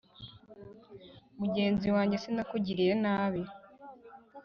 Mugenzi 1.39 1.87
wanjye 1.95 2.15
sinakugiriye 2.23 2.93
nabi 3.03 3.41